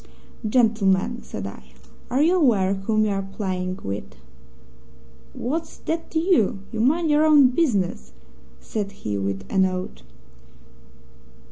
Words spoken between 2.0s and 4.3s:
'are you aware whom you are playing with?'